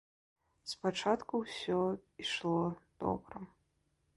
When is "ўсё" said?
1.43-1.77